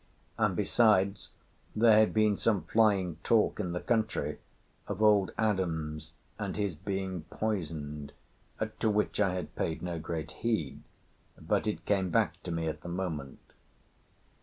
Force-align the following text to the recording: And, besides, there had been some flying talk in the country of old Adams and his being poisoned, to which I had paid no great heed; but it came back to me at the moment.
And, 0.35 0.55
besides, 0.55 1.29
there 1.75 1.99
had 1.99 2.11
been 2.11 2.35
some 2.35 2.63
flying 2.63 3.17
talk 3.23 3.59
in 3.59 3.71
the 3.71 3.79
country 3.79 4.39
of 4.87 5.03
old 5.03 5.31
Adams 5.37 6.13
and 6.39 6.55
his 6.55 6.73
being 6.73 7.25
poisoned, 7.29 8.11
to 8.79 8.89
which 8.89 9.19
I 9.19 9.35
had 9.35 9.55
paid 9.55 9.83
no 9.83 9.99
great 9.99 10.31
heed; 10.31 10.81
but 11.39 11.67
it 11.67 11.85
came 11.85 12.09
back 12.09 12.41
to 12.41 12.51
me 12.51 12.67
at 12.67 12.81
the 12.81 12.89
moment. 12.89 13.53